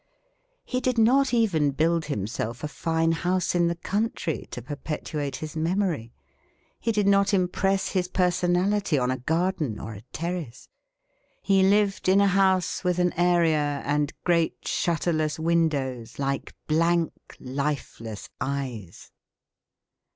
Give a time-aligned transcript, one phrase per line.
[0.65, 5.55] He did not even build himself a fine house in the country to perpetuate his
[5.55, 6.11] memory.
[6.79, 10.69] He did not im press his personality on a garden or a terrace.
[11.43, 18.27] He lived in a house with an area and great shutterless windows like blank lifeless
[18.41, 19.11] eyes.